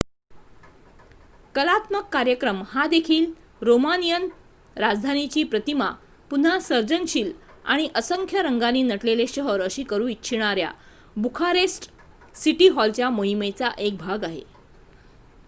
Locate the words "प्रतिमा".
5.45-5.89